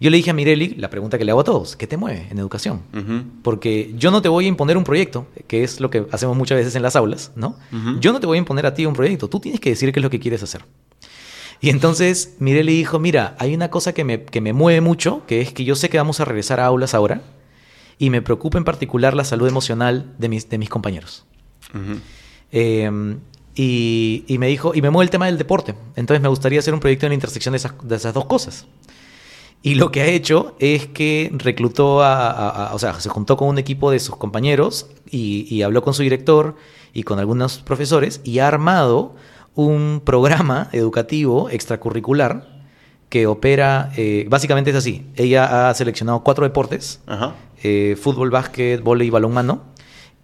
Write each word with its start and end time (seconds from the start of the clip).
Yo 0.00 0.08
le 0.08 0.16
dije 0.16 0.30
a 0.30 0.32
Mireli, 0.32 0.76
la 0.76 0.88
pregunta 0.88 1.18
que 1.18 1.26
le 1.26 1.30
hago 1.30 1.42
a 1.42 1.44
todos, 1.44 1.76
¿qué 1.76 1.86
te 1.86 1.98
mueve 1.98 2.26
en 2.30 2.38
educación? 2.38 2.80
Ujú. 2.94 3.22
Porque 3.42 3.92
yo 3.98 4.10
no 4.10 4.22
te 4.22 4.30
voy 4.30 4.46
a 4.46 4.48
imponer 4.48 4.78
un 4.78 4.84
proyecto, 4.84 5.26
que 5.46 5.62
es 5.62 5.78
lo 5.78 5.90
que 5.90 6.06
hacemos 6.10 6.38
muchas 6.38 6.56
veces 6.56 6.74
en 6.74 6.82
las 6.82 6.96
aulas, 6.96 7.32
¿no? 7.36 7.56
Ujú. 7.70 8.00
Yo 8.00 8.12
no 8.12 8.18
te 8.18 8.26
voy 8.26 8.36
a 8.36 8.38
imponer 8.38 8.64
a 8.64 8.72
ti 8.72 8.86
un 8.86 8.94
proyecto, 8.94 9.28
tú 9.28 9.40
tienes 9.40 9.60
que 9.60 9.70
decir 9.70 9.92
qué 9.92 10.00
es 10.00 10.02
lo 10.02 10.08
que 10.08 10.18
quieres 10.18 10.42
hacer. 10.42 10.64
Y 11.60 11.68
entonces 11.68 12.36
Mireli 12.38 12.72
dijo, 12.72 12.98
mira, 12.98 13.36
hay 13.38 13.54
una 13.54 13.68
cosa 13.68 13.92
que 13.92 14.04
me, 14.04 14.24
que 14.24 14.40
me 14.40 14.54
mueve 14.54 14.80
mucho, 14.80 15.22
que 15.26 15.42
es 15.42 15.52
que 15.52 15.64
yo 15.64 15.76
sé 15.76 15.90
que 15.90 15.98
vamos 15.98 16.18
a 16.18 16.24
regresar 16.24 16.60
a 16.60 16.66
aulas 16.66 16.94
ahora, 16.94 17.20
y 17.98 18.08
me 18.08 18.22
preocupa 18.22 18.56
en 18.56 18.64
particular 18.64 19.14
la 19.14 19.24
salud 19.24 19.46
emocional 19.46 20.14
de 20.16 20.30
mis, 20.30 20.48
de 20.48 20.56
mis 20.56 20.70
compañeros. 20.70 21.26
Ujú. 21.74 22.00
Eh, 22.52 22.90
y, 23.54 24.24
y 24.26 24.38
me 24.38 24.46
dijo, 24.46 24.74
y 24.74 24.80
me 24.80 24.88
mueve 24.88 25.04
el 25.04 25.10
tema 25.10 25.26
del 25.26 25.36
deporte. 25.36 25.74
Entonces 25.96 26.22
me 26.22 26.28
gustaría 26.28 26.60
hacer 26.60 26.72
un 26.72 26.80
proyecto 26.80 27.04
en 27.04 27.10
la 27.10 27.14
intersección 27.14 27.52
de 27.52 27.58
esas, 27.58 27.74
de 27.82 27.96
esas 27.96 28.14
dos 28.14 28.24
cosas. 28.24 28.66
Y 29.62 29.74
lo 29.74 29.90
que 29.92 30.00
ha 30.00 30.06
hecho 30.06 30.54
es 30.58 30.86
que 30.86 31.30
reclutó 31.34 32.02
a, 32.02 32.30
a- 32.30 32.68
a- 32.68 32.74
o 32.74 32.78
sea, 32.78 32.98
se 33.00 33.08
juntó 33.10 33.36
con 33.36 33.48
un 33.48 33.58
equipo 33.58 33.90
de 33.90 33.98
sus 33.98 34.16
compañeros 34.16 34.86
y, 35.10 35.46
y 35.54 35.62
habló 35.62 35.82
con 35.82 35.92
su 35.94 36.02
director 36.02 36.56
y 36.94 37.02
con 37.02 37.18
algunos 37.18 37.58
profesores 37.58 38.20
y 38.24 38.38
ha 38.38 38.48
armado 38.48 39.14
un 39.54 40.00
programa 40.04 40.68
educativo 40.72 41.50
extracurricular 41.50 42.48
que 43.10 43.26
opera, 43.26 43.92
eh, 43.96 44.24
básicamente 44.30 44.70
es 44.70 44.76
así, 44.76 45.04
ella 45.16 45.68
ha 45.68 45.74
seleccionado 45.74 46.20
cuatro 46.22 46.44
deportes, 46.44 47.00
Ajá. 47.06 47.34
eh, 47.62 47.96
fútbol, 48.00 48.30
básquet, 48.30 48.80
vóley 48.82 49.08
y 49.08 49.10
balonmano. 49.10 49.62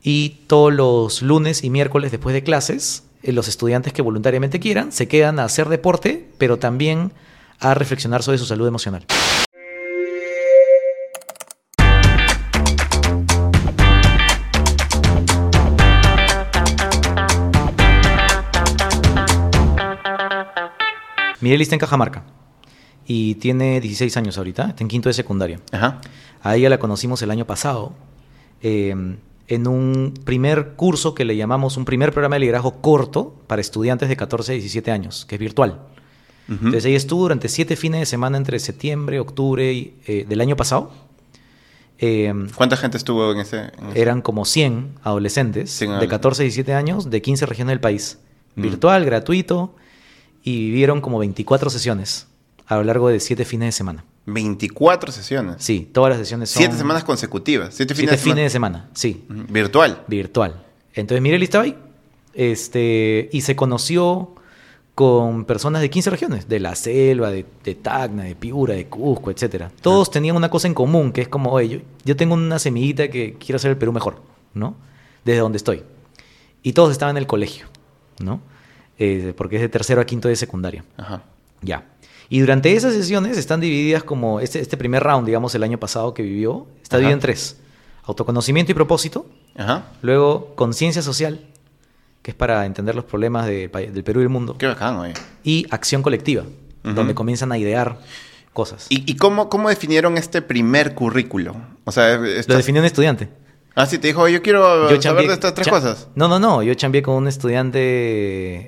Y 0.03 0.39
todos 0.47 0.73
los 0.73 1.21
lunes 1.21 1.65
y 1.65 1.71
miércoles 1.71 2.13
después 2.13 2.33
de 2.33 2.45
clases, 2.45 3.03
eh, 3.25 3.33
los 3.33 3.49
estudiantes 3.49 3.93
que 3.93 4.03
voluntariamente 4.03 4.61
quieran 4.61 4.93
se 4.93 5.09
quedan 5.09 5.41
a 5.41 5.45
hacer 5.45 5.69
deporte, 5.69 6.29
pero 6.39 6.59
también 6.59 7.11
a 7.61 7.75
reflexionar 7.75 8.23
sobre 8.23 8.39
su 8.39 8.47
salud 8.47 8.67
emocional. 8.67 9.07
Mireli 21.41 21.63
está 21.63 21.77
en 21.77 21.81
Cajamarca 21.81 22.25
y 23.07 23.37
tiene 23.37 23.81
16 23.81 24.17
años 24.17 24.37
ahorita, 24.37 24.71
está 24.71 24.83
en 24.83 24.89
quinto 24.89 25.09
de 25.09 25.13
secundaria. 25.13 25.61
Ajá. 25.71 26.01
A 26.43 26.57
ella 26.57 26.69
la 26.69 26.79
conocimos 26.79 27.23
el 27.23 27.31
año 27.31 27.47
pasado 27.47 27.93
eh, 28.63 29.17
en 29.49 29.67
un 29.69 30.15
primer 30.25 30.73
curso 30.73 31.15
que 31.15 31.25
le 31.25 31.37
llamamos 31.37 31.77
un 31.77 31.85
primer 31.85 32.11
programa 32.11 32.37
de 32.37 32.41
liderazgo 32.41 32.81
corto 32.81 33.35
para 33.47 33.61
estudiantes 33.61 34.09
de 34.09 34.17
14 34.17 34.53
a 34.53 34.55
17 34.55 34.91
años, 34.91 35.25
que 35.25 35.37
es 35.37 35.41
virtual. 35.41 35.83
Entonces 36.49 36.85
ella 36.85 36.97
estuvo 36.97 37.23
durante 37.23 37.49
siete 37.49 37.75
fines 37.77 38.01
de 38.01 38.07
semana 38.07 38.37
entre 38.37 38.59
septiembre, 38.61 39.19
octubre 39.19 39.73
y, 39.73 39.95
eh, 40.07 40.25
del 40.29 40.41
año 40.41 40.57
pasado. 40.57 40.93
Eh, 41.99 42.33
¿Cuánta 42.55 42.77
gente 42.77 42.97
estuvo 42.99 43.33
en 43.33 43.39
ese? 43.39 43.71
en 43.79 43.91
ese? 43.91 44.01
eran 44.03 44.21
como 44.21 44.45
100 44.45 44.97
adolescentes 45.03 45.71
100 45.71 45.89
de 45.91 45.95
adolescentes. 45.95 46.11
14 46.11 46.43
a 46.43 46.45
17 46.45 46.75
años 46.75 47.11
de 47.11 47.23
15 47.23 47.47
regiones 47.47 47.73
del 47.73 47.81
país. 47.81 48.19
Virtual, 48.55 49.05
gratuito, 49.05 49.75
y 50.43 50.67
vivieron 50.71 51.01
como 51.01 51.19
24 51.19 51.69
sesiones 51.69 52.27
a 52.67 52.77
lo 52.77 52.85
largo 52.85 53.09
de 53.09 53.21
siete 53.21 53.45
fines 53.45 53.69
de 53.69 53.73
semana. 53.73 54.05
24 54.27 55.13
sesiones. 55.13 55.57
Sí, 55.59 55.89
todas 55.93 56.11
las 56.11 56.19
sesiones 56.19 56.51
son... 56.51 56.61
Siete 56.61 56.77
semanas 56.77 57.05
consecutivas. 57.05 57.75
Siete 57.75 57.95
fines 57.95 58.11
Siete 58.11 58.17
de 58.17 58.19
semana. 58.23 58.35
fines 58.35 58.45
de 58.45 58.51
semana, 58.51 58.89
sí. 58.95 59.25
Virtual. 59.29 60.05
virtual. 60.07 60.65
Entonces 60.95 61.23
Mireli 61.23 61.45
estaba 61.45 61.65
ahí 61.65 61.77
este, 62.35 63.29
y 63.33 63.41
se 63.43 63.57
conoció 63.57 64.35
con 64.97 65.45
personas 65.45 65.83
de 65.83 65.91
15 65.91 66.09
regiones, 66.09 66.49
de 66.49 66.59
la 66.59 66.75
selva, 66.75 67.31
de, 67.31 67.45
de 67.63 67.75
Tacna, 67.75 68.25
de 68.25 68.35
Piura, 68.35 68.73
de 68.73 68.87
Cusco, 68.87 69.31
etcétera. 69.31 69.71
Todos 69.83 70.11
tenían 70.11 70.37
una 70.37 70.49
cosa 70.49 70.69
en 70.69 70.75
común, 70.75 71.13
que 71.13 71.21
es 71.21 71.29
como, 71.29 71.53
oye, 71.53 71.69
yo, 71.69 71.79
yo 72.07 72.17
tengo 72.17 72.33
una 72.33 72.59
semillita 72.59 73.09
que 73.09 73.35
quiero 73.35 73.57
hacer 73.57 73.73
el 73.73 73.77
Perú 73.77 73.93
mejor, 73.93 74.23
¿no? 74.55 74.75
Desde 75.23 75.41
donde 75.41 75.59
estoy. 75.59 75.83
Y 76.63 76.73
todos 76.73 76.93
estaban 76.93 77.15
en 77.15 77.19
el 77.21 77.27
colegio, 77.27 77.67
¿no? 78.21 78.41
Eh, 78.99 79.35
porque 79.37 79.57
es 79.57 79.63
de 79.63 79.69
tercero 79.69 80.01
a 80.01 80.07
quinto 80.07 80.29
de 80.29 80.37
secundaria. 80.37 80.83
Ajá. 80.97 81.25
Ya. 81.61 81.85
Y 82.31 82.41
durante 82.41 82.73
esas 82.73 82.95
sesiones 82.95 83.37
están 83.37 83.61
divididas 83.61 84.03
como 84.03 84.41
este, 84.41 84.61
este 84.61 84.79
primer 84.79 85.03
round, 85.03 85.27
digamos, 85.27 85.55
el 85.55 85.63
año 85.63 85.79
pasado 85.79 86.15
que 86.15 86.23
vivió, 86.23 86.67
está 86.83 86.97
Ajá. 86.97 87.01
dividido 87.01 87.17
en 87.17 87.21
tres. 87.21 87.61
Autoconocimiento 88.05 88.73
y 88.73 88.75
propósito, 88.75 89.27
Ajá. 89.59 89.89
luego 90.01 90.55
conciencia 90.55 91.03
social, 91.03 91.45
que 92.27 92.33
es 92.33 92.37
para 92.37 92.67
entender 92.67 92.97
los 92.97 93.05
problemas 93.05 93.47
de 93.47 93.69
del 93.69 94.03
Perú 94.03 94.19
y 94.19 94.25
del 94.25 94.31
mundo, 94.31 94.57
Qué 94.59 94.67
bacán, 94.67 94.97
oye. 94.97 95.13
y 95.45 95.65
acción 95.71 96.03
colectiva, 96.03 96.43
donde 96.83 97.15
comienzan 97.15 97.53
a 97.53 97.57
idear 97.57 98.01
cosas. 98.53 98.87
¿Y, 98.89 99.09
y 99.09 99.15
cómo, 99.15 99.49
cómo 99.49 99.69
definieron 99.69 100.17
este 100.19 100.43
primer 100.43 100.95
currículo? 100.97 101.55
O 101.85 101.93
sea, 101.93 102.15
esto- 102.27 102.53
Lo 102.53 102.57
definió 102.57 102.83
un 102.83 102.87
estudiante. 102.87 103.29
Ah, 103.77 103.87
sí, 103.87 103.99
te 103.99 104.09
dijo, 104.09 104.23
"Oye, 104.23 104.35
yo 104.35 104.43
quiero 104.43 104.91
Yo 104.91 105.01
saber 105.01 105.25
chambeé- 105.25 105.29
de 105.29 105.35
estas 105.35 105.55
tres 105.55 105.69
cosas. 105.69 106.09
No, 106.17 106.27
no, 106.27 106.41
no. 106.41 106.65
Yo 106.65 106.75
chambeé 106.75 107.01
con 107.03 107.15
un 107.15 107.29
estudiante 107.29 107.79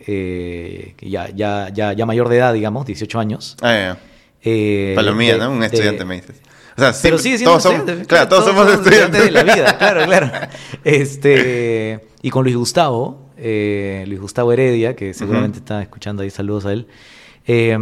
eh, 0.07 0.95
ya, 1.01 1.29
ya, 1.31 1.69
ya, 1.75 1.95
ya 1.95 2.07
mayor 2.07 2.29
de 2.29 2.37
edad, 2.37 2.55
digamos, 2.55 2.87
18 2.87 3.19
años. 3.19 3.57
Ah, 3.61 3.73
ya. 3.75 3.99
Eh, 4.45 4.93
Palomía, 4.95 5.33
de- 5.33 5.41
¿no? 5.41 5.51
Un 5.51 5.59
de- 5.61 5.67
estudiante, 5.67 6.05
me 6.05 6.15
dices. 6.15 6.37
O 6.77 6.81
sea, 6.81 6.93
Pero 7.03 7.19
siempre- 7.19 7.23
sigue 7.23 7.39
siendo 7.39 7.51
todos 7.53 7.63
somos, 7.65 7.79
estudiante, 7.81 8.07
claro, 8.07 8.29
todos, 8.29 8.45
somos 8.45 8.71
estudiantes 8.73 9.25
de 9.25 9.31
la 9.33 9.43
vida, 9.43 9.79
claro, 9.79 10.05
claro. 10.05 10.31
Este, 10.85 12.07
y 12.23 12.31
con 12.31 12.45
Luis 12.45 12.57
Gustavo, 12.57 13.28
eh, 13.39 14.05
Luis 14.09 14.21
Gustavo 14.21 14.53
Heredia, 14.53 14.95
que 14.97 15.15
seguramente 15.15 15.59
está 15.59 15.81
escuchando 15.83 16.23
ahí, 16.23 16.31
saludos 16.31 16.67
a 16.67 16.73
él. 16.73 16.87
eh, 17.47 17.75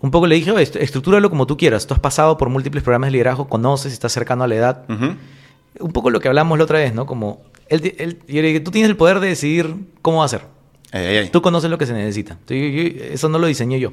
un 0.00 0.10
poco 0.12 0.26
le 0.28 0.36
dije, 0.36 0.50
"Oye, 0.52 0.62
est- 0.62 0.76
estructúralo 0.76 1.28
como 1.28 1.46
tú 1.46 1.56
quieras. 1.56 1.86
Tú 1.86 1.92
has 1.92 1.98
pasado 2.00 2.38
por 2.38 2.48
múltiples 2.50 2.84
programas 2.84 3.08
de 3.08 3.12
liderazgo, 3.12 3.48
conoces, 3.48 3.92
estás 3.92 4.12
cercano 4.12 4.44
a 4.44 4.46
la 4.46 4.54
edad. 4.54 4.84
Un 5.80 5.92
poco 5.92 6.10
lo 6.10 6.20
que 6.20 6.28
hablamos 6.28 6.56
la 6.56 6.64
otra 6.64 6.78
vez, 6.78 6.94
¿no? 6.94 7.04
Como, 7.04 7.42
él, 7.68 7.94
él- 7.98 8.18
yo 8.28 8.40
le 8.40 8.48
dije, 8.48 8.60
tú 8.60 8.70
tienes 8.70 8.88
el 8.90 8.96
poder 8.96 9.18
de 9.20 9.26
decidir 9.28 9.74
cómo 10.02 10.18
va 10.18 10.24
a 10.24 10.28
ser. 10.28 10.42
Ay, 10.92 11.04
ay, 11.04 11.16
ay. 11.18 11.28
Tú 11.30 11.42
conoces 11.42 11.68
lo 11.68 11.76
que 11.78 11.86
se 11.86 11.92
necesita. 11.92 12.38
Yo- 12.48 12.54
eso 12.56 13.28
no 13.28 13.38
lo 13.38 13.46
diseñé 13.48 13.80
yo. 13.80 13.92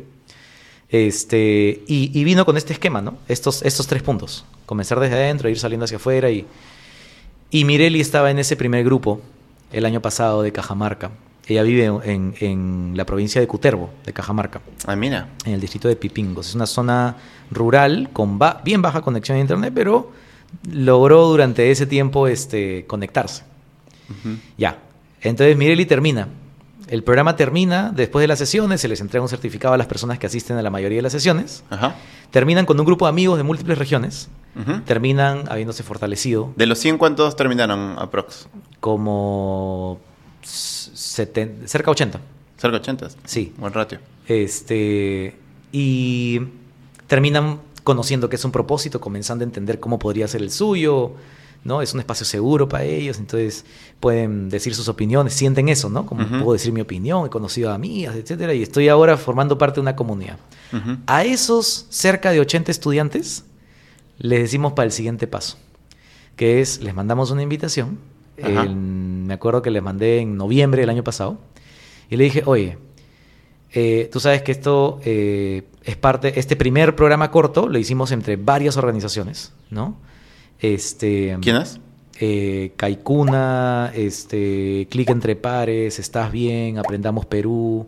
Este, 0.89 1.81
y, 1.87 2.11
y 2.17 2.23
vino 2.23 2.45
con 2.45 2.57
este 2.57 2.73
esquema, 2.73 3.01
¿no? 3.01 3.17
Estos, 3.27 3.63
estos 3.63 3.87
tres 3.87 4.03
puntos. 4.03 4.45
Comenzar 4.65 4.99
desde 4.99 5.15
adentro, 5.15 5.49
ir 5.49 5.57
saliendo 5.59 5.85
hacia 5.85 5.97
afuera. 5.97 6.29
Y, 6.29 6.45
y 7.49 7.65
Mireli 7.65 7.99
estaba 7.99 8.29
en 8.31 8.39
ese 8.39 8.55
primer 8.55 8.83
grupo 8.85 9.21
el 9.71 9.85
año 9.85 10.01
pasado 10.01 10.41
de 10.41 10.51
Cajamarca. 10.51 11.11
Ella 11.47 11.61
vive 11.63 11.85
en, 12.05 12.33
en 12.39 12.93
la 12.95 13.05
provincia 13.05 13.39
de 13.39 13.47
Cutervo, 13.47 13.91
de 14.05 14.13
Cajamarca, 14.13 14.61
Ah, 14.87 14.95
mira. 14.95 15.27
en 15.45 15.53
el 15.53 15.61
distrito 15.61 15.87
de 15.87 15.95
Pipingos. 15.95 16.49
Es 16.49 16.55
una 16.55 16.65
zona 16.65 17.17
rural 17.51 18.09
con 18.13 18.39
ba- 18.39 18.61
bien 18.63 18.81
baja 18.81 19.01
conexión 19.01 19.37
a 19.37 19.41
internet, 19.41 19.71
pero 19.75 20.11
logró 20.71 21.27
durante 21.27 21.69
ese 21.69 21.85
tiempo 21.85 22.27
este, 22.27 22.85
conectarse. 22.87 23.43
Ya. 24.57 24.77
Entonces 25.21 25.55
Mireli 25.57 25.85
termina. 25.85 26.27
El 26.87 27.03
programa 27.03 27.35
termina 27.35 27.91
después 27.95 28.21
de 28.21 28.27
las 28.27 28.37
sesiones, 28.39 28.79
se 28.81 28.87
les 28.87 29.01
entrega 29.01 29.23
un 29.23 29.29
certificado 29.29 29.73
a 29.73 29.77
las 29.77 29.87
personas 29.87 30.19
que 30.19 30.27
asisten 30.27 30.57
a 30.57 30.61
la 30.61 30.69
mayoría 30.69 30.97
de 30.99 31.01
las 31.01 31.11
sesiones. 31.13 31.63
Ajá. 31.69 31.95
Terminan 32.31 32.65
con 32.65 32.79
un 32.79 32.85
grupo 32.85 33.05
de 33.05 33.09
amigos 33.09 33.37
de 33.37 33.43
múltiples 33.43 33.77
regiones. 33.77 34.29
Terminan 34.85 35.43
habiéndose 35.51 35.83
fortalecido 35.83 36.53
De 36.55 36.65
los 36.65 36.79
100, 36.79 36.97
¿cuántos 36.97 37.35
terminaron 37.35 37.95
aprox? 37.99 38.47
como 38.79 39.99
seten- 40.43 41.65
cerca 41.67 41.87
de 41.87 41.91
80. 41.91 42.19
Cerca 42.57 42.71
de 42.77 42.81
80. 42.81 43.07
Sí. 43.25 43.53
Buen 43.57 43.73
ratio. 43.73 43.99
Este, 44.27 45.35
y 45.71 46.39
terminan 47.07 47.59
conociendo 47.83 48.29
que 48.29 48.35
es 48.37 48.45
un 48.45 48.51
propósito, 48.51 49.01
comenzando 49.01 49.43
a 49.43 49.45
entender 49.47 49.79
cómo 49.79 49.99
podría 49.99 50.27
ser 50.27 50.41
el 50.41 50.51
suyo, 50.51 51.11
¿no? 51.65 51.81
Es 51.81 51.93
un 51.93 51.99
espacio 51.99 52.25
seguro 52.25 52.69
para 52.69 52.85
ellos, 52.85 53.17
entonces 53.19 53.65
pueden 53.99 54.47
decir 54.49 54.73
sus 54.73 54.87
opiniones, 54.87 55.33
sienten 55.33 55.67
eso, 55.67 55.89
¿no? 55.89 56.05
Como 56.05 56.23
Ujú. 56.23 56.37
puedo 56.39 56.53
decir 56.53 56.71
mi 56.71 56.79
opinión, 56.79 57.25
he 57.25 57.29
conocido 57.29 57.71
a 57.71 57.73
amigas, 57.75 58.15
etcétera, 58.15 58.53
y 58.53 58.61
estoy 58.63 58.87
ahora 58.87 59.17
formando 59.17 59.57
parte 59.57 59.75
de 59.75 59.81
una 59.81 59.95
comunidad. 59.97 60.37
Ujú. 60.71 60.97
A 61.07 61.25
esos 61.25 61.87
cerca 61.89 62.31
de 62.31 62.39
80 62.39 62.71
estudiantes 62.71 63.43
les 64.17 64.39
decimos 64.39 64.71
para 64.73 64.85
el 64.85 64.91
siguiente 64.93 65.27
paso, 65.27 65.57
que 66.37 66.61
es, 66.61 66.79
les 66.81 66.93
mandamos 66.93 67.31
una 67.31 67.41
invitación, 67.41 67.99
en- 68.37 69.25
me 69.27 69.33
acuerdo 69.33 69.61
que 69.61 69.71
les 69.71 69.81
mandé 69.81 70.19
en 70.19 70.37
noviembre 70.37 70.81
del 70.81 70.89
año 70.89 71.03
pasado, 71.03 71.39
y 72.09 72.15
le 72.17 72.25
dije, 72.25 72.43
oye, 72.45 72.77
eh, 73.73 74.09
tú 74.11 74.19
sabes 74.19 74.41
que 74.43 74.51
esto 74.51 74.99
eh, 75.03 75.63
es 75.83 75.97
parte, 75.97 76.39
este 76.39 76.55
primer 76.55 76.95
programa 76.95 77.31
corto 77.31 77.67
lo 77.67 77.77
hicimos 77.77 78.11
entre 78.11 78.35
varias 78.35 78.77
organizaciones, 78.77 79.51
¿no? 79.71 79.97
Este, 80.59 81.37
¿Quiénes? 81.41 81.79
eh, 82.19 82.71
Caicuna, 82.77 83.91
este, 83.93 84.87
Clic 84.89 85.09
entre 85.09 85.35
Pares, 85.35 85.99
Estás 85.99 86.31
Bien, 86.31 86.77
Aprendamos 86.77 87.25
Perú, 87.25 87.87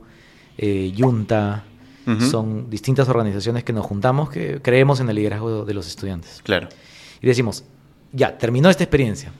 eh, 0.57 0.91
Yunta. 0.95 1.63
Son 2.31 2.69
distintas 2.69 3.09
organizaciones 3.09 3.65
que 3.65 3.73
nos 3.73 3.85
juntamos 3.85 4.29
que 4.29 4.61
creemos 4.61 5.01
en 5.01 5.09
el 5.09 5.17
liderazgo 5.17 5.65
de 5.65 5.73
los 5.73 5.87
estudiantes. 5.87 6.39
Claro. 6.41 6.69
Y 7.21 7.27
decimos, 7.27 7.65
ya, 8.13 8.37
terminó 8.37 8.69
esta 8.69 8.83
experiencia. 8.85 9.33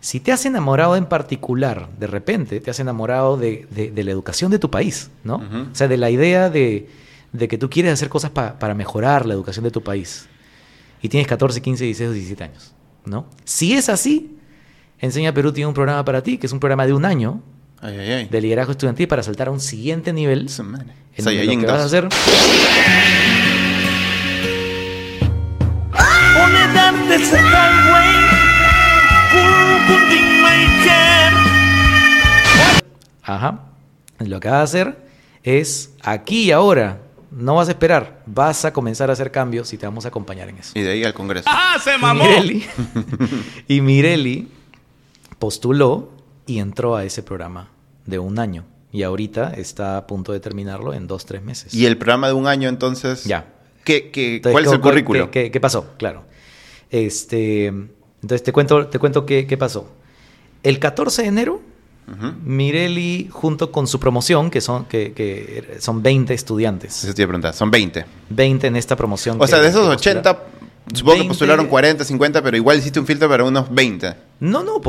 Si 0.00 0.20
te 0.20 0.32
has 0.32 0.46
enamorado 0.46 0.96
en 0.96 1.04
particular, 1.04 1.90
de 1.98 2.06
repente 2.06 2.60
te 2.60 2.70
has 2.70 2.80
enamorado 2.80 3.36
de, 3.36 3.66
de- 3.70 3.90
de 3.90 4.04
la 4.04 4.10
educación 4.10 4.50
de 4.50 4.58
tu 4.58 4.70
país, 4.70 5.10
¿no? 5.22 5.36
O 5.36 5.74
sea, 5.74 5.86
de 5.86 5.98
la 5.98 6.08
idea 6.10 6.48
de, 6.48 6.88
de 7.32 7.46
que 7.48 7.58
tú 7.58 7.68
quieres 7.68 7.92
hacer 7.92 8.08
cosas 8.08 8.30
pa- 8.30 8.58
para 8.58 8.72
mejorar 8.74 9.26
la 9.26 9.34
educación 9.34 9.62
de 9.64 9.70
tu 9.70 9.82
país. 9.82 10.26
Y 11.04 11.08
tienes 11.10 11.28
14, 11.28 11.60
15, 11.60 11.84
16 11.84 12.08
o 12.08 12.12
17 12.14 12.44
años, 12.44 12.72
¿no? 13.04 13.26
Si 13.44 13.74
es 13.74 13.90
así, 13.90 14.38
Enseña 14.98 15.34
Perú 15.34 15.52
tiene 15.52 15.68
un 15.68 15.74
programa 15.74 16.02
para 16.02 16.22
ti, 16.22 16.38
que 16.38 16.46
es 16.46 16.52
un 16.54 16.60
programa 16.60 16.86
de 16.86 16.94
un 16.94 17.04
año 17.04 17.42
Ay, 17.82 17.98
ay, 17.98 18.10
ay. 18.12 18.28
de 18.30 18.40
liderazgo 18.40 18.72
estudiantil 18.72 19.06
para 19.06 19.22
saltar 19.22 19.48
a 19.48 19.50
un 19.50 19.60
siguiente 19.60 20.14
nivel. 20.14 20.48
En 20.48 21.24
donde 21.26 21.44
lo 21.44 21.60
que 21.60 21.66
vas 21.66 21.74
a 21.74 21.82
2. 21.82 21.84
hacer 21.84 22.08
Ajá. 33.22 33.60
Lo 34.20 34.40
que 34.40 34.48
vas 34.48 34.58
a 34.58 34.62
hacer 34.62 34.96
es 35.42 35.92
aquí 36.02 36.44
y 36.44 36.50
ahora. 36.50 37.03
No 37.36 37.56
vas 37.56 37.68
a 37.68 37.72
esperar. 37.72 38.22
Vas 38.26 38.64
a 38.64 38.72
comenzar 38.72 39.10
a 39.10 39.14
hacer 39.14 39.30
cambios 39.30 39.72
y 39.72 39.78
te 39.78 39.86
vamos 39.86 40.04
a 40.04 40.08
acompañar 40.08 40.48
en 40.48 40.58
eso. 40.58 40.72
Y 40.78 40.82
de 40.82 40.92
ahí 40.92 41.04
al 41.04 41.14
Congreso. 41.14 41.48
¡Ah, 41.50 41.76
se 41.82 41.94
Y 41.96 41.98
mamó! 41.98 42.24
Y 43.68 43.80
Mirelli 43.80 44.48
postuló 45.38 46.12
y 46.46 46.58
entró 46.58 46.96
a 46.96 47.04
ese 47.04 47.22
programa 47.22 47.70
de 48.06 48.18
un 48.18 48.38
año. 48.38 48.64
Y 48.92 49.02
ahorita 49.02 49.54
está 49.54 49.96
a 49.96 50.06
punto 50.06 50.32
de 50.32 50.38
terminarlo 50.40 50.94
en 50.94 51.06
dos, 51.08 51.26
tres 51.26 51.42
meses. 51.42 51.74
Y 51.74 51.86
el 51.86 51.98
programa 51.98 52.28
de 52.28 52.34
un 52.34 52.46
año, 52.46 52.68
entonces. 52.68 53.24
Ya. 53.24 53.46
¿Qué, 53.84 54.10
qué, 54.10 54.36
Entonces, 54.36 54.52
¿Cuál 54.52 54.64
es 54.66 54.70
el 54.72 54.78
¿qué- 54.78 54.82
currículo? 54.82 55.30
¿qué, 55.30 55.44
qué, 55.44 55.50
qué 55.50 55.60
pasó? 55.60 55.94
Claro. 55.98 56.24
Este, 56.90 57.66
entonces 57.66 58.42
te 58.44 58.52
cuento, 58.52 58.86
te 58.86 58.98
cuento 58.98 59.26
qué, 59.26 59.46
qué 59.46 59.56
pasó. 59.56 59.90
El 60.62 60.78
14 60.78 61.22
de 61.22 61.28
enero, 61.28 61.60
Ujú. 62.06 62.32
Mirelli, 62.44 63.28
junto 63.30 63.72
con 63.72 63.86
su 63.86 63.98
promoción, 63.98 64.50
que 64.50 64.60
son, 64.60 64.84
que, 64.84 65.12
que 65.12 65.76
son 65.80 66.02
20 66.02 66.34
estudiantes. 66.34 67.02
Eso 67.04 67.14
te 67.14 67.22
iba 67.22 67.26
a 67.26 67.28
preguntar. 67.30 67.54
Son 67.54 67.70
20. 67.70 68.04
20 68.30 68.66
en 68.66 68.76
esta 68.76 68.94
promoción. 68.96 69.36
O 69.38 69.40
que- 69.40 69.48
sea, 69.48 69.60
de 69.60 69.68
esos 69.68 69.86
que 69.88 69.94
80, 69.94 70.32
postula- 70.32 70.48
supongo 70.94 71.12
que 71.12 71.18
20 71.20 71.28
postularon 71.28 71.66
40, 71.68 72.04
50, 72.04 72.42
pero 72.42 72.56
igual 72.56 72.78
hiciste 72.78 73.00
un 73.00 73.06
filtro 73.06 73.28
para 73.28 73.44
unos 73.44 73.72
20. 73.74 74.14
No, 74.40 74.62
no, 74.62 74.80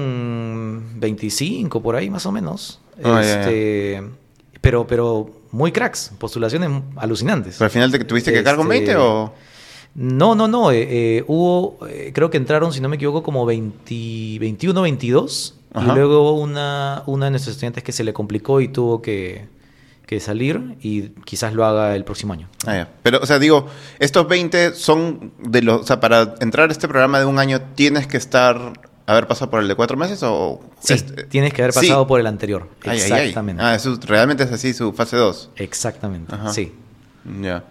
postularon 0.00 0.82
25 1.00 1.82
por 1.82 1.96
ahí 1.96 2.10
más 2.10 2.26
o 2.26 2.32
menos. 2.32 2.80
Ah, 3.02 3.20
ya, 3.20 3.22
ya. 3.22 3.40
este, 3.42 4.02
Pero, 4.60 4.86
pero 4.86 5.30
muy 5.52 5.72
cracks, 5.72 6.12
postulaciones 6.18 6.70
alucinantes. 6.96 7.56
¿Pero 7.58 7.66
al 7.66 7.70
final 7.70 7.90
te 7.92 7.98
tuviste 8.04 8.32
que 8.32 8.38
quedar 8.38 8.56
con 8.56 8.70
Este, 8.72 8.86
20 8.86 8.96
o...? 8.96 9.32
No, 9.94 10.34
no, 10.36 10.46
no. 10.46 10.70
eh, 10.70 10.86
eh, 11.18 11.24
hubo, 11.26 11.78
eh, 11.88 12.12
creo 12.14 12.30
que 12.30 12.36
entraron, 12.36 12.72
si 12.72 12.80
no 12.80 12.88
me 12.88 12.96
equivoco, 12.96 13.22
como 13.24 13.44
20, 13.44 14.38
21, 14.38 14.82
22. 14.82 15.56
Ajá. 15.72 15.92
Y 15.92 15.94
luego 15.94 16.22
hubo 16.22 16.40
una, 16.40 17.02
una 17.06 17.26
de 17.26 17.30
nuestros 17.32 17.54
estudiantes 17.54 17.82
que 17.84 17.92
se 17.92 18.04
le 18.04 18.12
complicó 18.12 18.60
y 18.60 18.68
tuvo 18.68 19.00
que, 19.02 19.46
que 20.06 20.18
salir 20.20 20.76
y 20.80 21.10
quizás 21.24 21.54
lo 21.54 21.64
haga 21.64 21.94
el 21.94 22.04
próximo 22.04 22.32
año. 22.32 22.48
Ah, 22.66 22.74
ya. 22.74 22.88
Pero, 23.02 23.20
o 23.22 23.26
sea, 23.26 23.38
digo, 23.38 23.66
estos 23.98 24.26
20 24.28 24.74
son 24.74 25.32
de 25.38 25.62
los... 25.62 25.82
O 25.82 25.84
sea, 25.86 26.00
para 26.00 26.34
entrar 26.40 26.68
a 26.68 26.72
este 26.72 26.88
programa 26.88 27.20
de 27.20 27.26
un 27.26 27.38
año, 27.38 27.60
¿tienes 27.76 28.06
que 28.08 28.16
estar... 28.16 28.72
haber 29.06 29.26
pasado 29.28 29.50
por 29.50 29.60
el 29.60 29.68
de 29.68 29.74
cuatro 29.76 29.96
meses 29.96 30.20
o...? 30.24 30.60
Sí, 30.80 30.94
este- 30.94 31.24
tienes 31.24 31.52
que 31.52 31.62
haber 31.62 31.72
sí. 31.72 31.86
pasado 31.86 32.06
por 32.06 32.18
el 32.18 32.26
anterior. 32.26 32.68
Ay, 32.82 33.00
ay, 33.00 33.12
ay. 33.12 33.20
Exactamente. 33.28 33.62
Ah, 33.62 33.74
eso 33.76 33.96
realmente 34.06 34.42
es 34.44 34.52
así, 34.52 34.74
su 34.74 34.92
fase 34.92 35.16
2. 35.16 35.50
Exactamente, 35.56 36.34
Ajá. 36.34 36.52
sí. 36.52 36.74
Ya. 37.40 37.64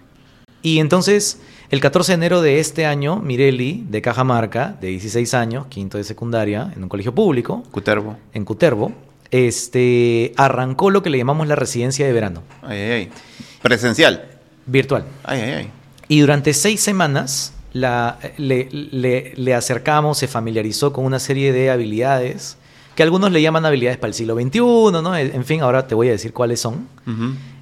Y 0.62 0.80
entonces, 0.80 1.40
el 1.70 1.80
14 1.82 2.12
de 2.12 2.16
enero 2.16 2.42
de 2.42 2.60
este 2.60 2.86
año, 2.86 3.18
Mirelli, 3.18 3.86
de 3.90 4.02
Cajamarca, 4.02 4.76
de 4.82 4.88
16 4.90 5.34
años, 5.34 5.68
quinto 5.68 5.98
de 5.98 6.04
secundaria, 6.04 6.72
en 6.76 6.84
un 6.84 6.90
colegio 6.90 7.14
público, 7.16 7.64
Cutervo. 7.72 8.18
en 8.34 8.44
Cutervo, 8.46 8.92
este, 9.32 10.34
arrancó 10.38 10.90
lo 10.90 11.02
que 11.02 11.10
le 11.10 11.18
llamamos 11.18 11.48
la 11.48 11.56
residencia 11.56 12.06
de 12.06 12.14
verano, 12.14 12.44
Ay, 12.62 12.78
ay, 12.80 12.92
ay. 12.92 13.10
Presencial. 13.62 14.26
virtual. 14.66 15.06
Ay, 15.24 15.42
ay, 15.42 15.52
ay. 15.52 15.70
Y 16.08 16.20
durante 16.22 16.54
seis 16.54 16.82
semanas 16.82 17.54
la, 17.74 18.18
le, 18.38 18.68
le- 18.72 19.34
le 19.36 19.54
acercamos, 19.54 20.18
se 20.18 20.28
familiarizó 20.28 20.92
con 20.92 21.06
una 21.06 21.20
serie 21.20 21.52
de 21.54 21.70
habilidades 21.70 22.58
que 22.96 23.04
algunos 23.04 23.32
le 23.32 23.42
llaman 23.42 23.66
habilidades 23.66 23.98
para 23.98 24.10
el 24.10 24.14
siglo 24.16 24.36
XXI, 24.36 24.60
¿no? 24.60 25.16
En 25.16 25.46
fin, 25.46 25.62
ahora 25.62 25.88
te 25.88 25.96
voy 25.96 26.10
a 26.10 26.12
decir 26.12 26.34
cuáles 26.34 26.60
son. 26.60 26.88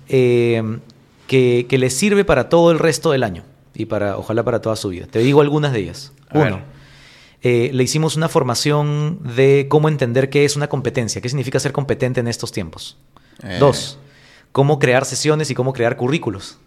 Eh, 0.09 0.79
que, 1.27 1.65
que 1.69 1.77
les 1.77 1.93
sirve 1.95 2.25
para 2.25 2.49
todo 2.49 2.71
el 2.71 2.79
resto 2.79 3.11
del 3.11 3.23
año 3.23 3.43
y 3.75 3.85
para 3.85 4.17
ojalá 4.17 4.43
para 4.43 4.61
toda 4.61 4.75
su 4.75 4.89
vida. 4.89 5.05
Te 5.09 5.19
digo 5.19 5.41
algunas 5.41 5.73
de 5.73 5.79
ellas. 5.79 6.13
A 6.29 6.39
Uno, 6.39 6.61
eh, 7.43 7.69
le 7.73 7.83
hicimos 7.83 8.15
una 8.15 8.27
formación 8.29 9.19
de 9.35 9.67
cómo 9.69 9.87
entender 9.89 10.29
qué 10.29 10.43
es 10.45 10.55
una 10.55 10.67
competencia, 10.67 11.21
qué 11.21 11.29
significa 11.29 11.59
ser 11.59 11.71
competente 11.71 12.19
en 12.19 12.27
estos 12.27 12.51
tiempos. 12.51 12.97
Eh. 13.43 13.57
Dos, 13.59 13.99
cómo 14.51 14.79
crear 14.79 15.05
sesiones 15.05 15.51
y 15.51 15.53
cómo 15.55 15.73
crear 15.73 15.95
currículos. 15.97 16.57